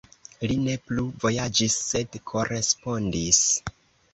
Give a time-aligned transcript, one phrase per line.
[0.51, 3.45] Li ne plu vojaĝis, sed korespondis.“.